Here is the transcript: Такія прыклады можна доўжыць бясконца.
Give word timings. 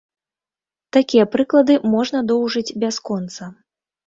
Такія 0.97 1.25
прыклады 1.35 1.75
можна 1.95 2.19
доўжыць 2.33 2.75
бясконца. 2.87 3.43